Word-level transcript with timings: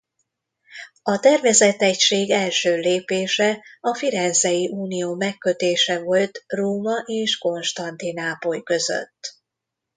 A 1.03 1.17
tervezett 1.19 1.81
egység 1.81 2.29
első 2.29 2.75
lépése 2.77 3.63
a 3.81 3.95
firenzei 3.97 4.69
unió 4.71 5.13
megkötése 5.15 5.99
volt 5.99 6.43
Róma 6.47 7.03
és 7.05 7.37
Konstantinápoly 7.37 8.61
között. 8.63 9.35